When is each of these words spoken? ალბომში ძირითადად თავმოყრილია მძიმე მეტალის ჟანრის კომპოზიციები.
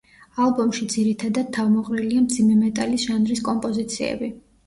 ალბომში 0.43 0.85
ძირითადად 0.93 1.51
თავმოყრილია 1.57 2.23
მძიმე 2.23 2.55
მეტალის 2.63 3.05
ჟანრის 3.11 3.45
კომპოზიციები. 3.51 4.31